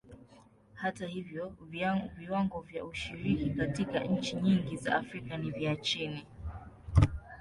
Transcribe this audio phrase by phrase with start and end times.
[0.81, 1.53] Hata hivyo,
[2.17, 6.25] viwango vya ushiriki katika nchi nyingi za Afrika ni vya chini.